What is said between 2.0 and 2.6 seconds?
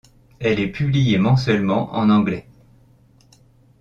anglais.